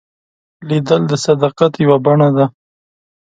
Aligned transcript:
لیدل 0.67 1.01
د 1.07 1.13
صداقت 1.25 1.73
یوه 1.83 1.97
بڼه 2.05 2.29
ده 2.35 2.45